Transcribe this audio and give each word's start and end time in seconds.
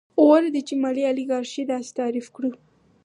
غوره 0.23 0.49
ده 0.53 0.61
چې 0.67 0.73
مالي 0.81 1.03
الیګارشي 1.07 1.63
داسې 1.71 1.91
تعریف 1.99 2.27
کړو 2.35 2.51